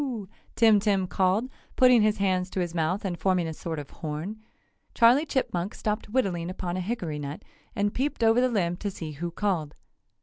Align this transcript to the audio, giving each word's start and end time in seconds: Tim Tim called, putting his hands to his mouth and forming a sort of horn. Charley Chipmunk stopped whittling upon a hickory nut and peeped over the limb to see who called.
Tim 0.55 0.79
Tim 0.79 1.05
called, 1.05 1.47
putting 1.75 2.01
his 2.01 2.17
hands 2.17 2.49
to 2.49 2.59
his 2.59 2.73
mouth 2.73 3.05
and 3.05 3.19
forming 3.19 3.47
a 3.47 3.53
sort 3.53 3.77
of 3.77 3.91
horn. 3.91 4.41
Charley 4.95 5.27
Chipmunk 5.27 5.75
stopped 5.75 6.09
whittling 6.09 6.49
upon 6.49 6.75
a 6.75 6.79
hickory 6.81 7.19
nut 7.19 7.43
and 7.75 7.93
peeped 7.93 8.23
over 8.23 8.41
the 8.41 8.49
limb 8.49 8.77
to 8.77 8.89
see 8.89 9.11
who 9.11 9.29
called. 9.29 9.75